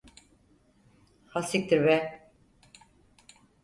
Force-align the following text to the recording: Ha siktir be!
Ha 1.35 1.43
siktir 1.53 1.85
be! 1.87 2.01